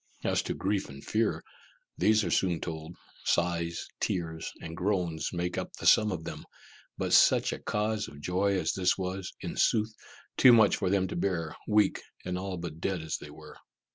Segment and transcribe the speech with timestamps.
[0.23, 1.43] As to grief and fear,
[1.95, 6.43] these are soon told sighs, tears, and groans make up the sum of them
[6.97, 9.93] but such a cause of joy as this was, in sooth,
[10.37, 13.55] too much for them to bear, weak and all but dead as they were.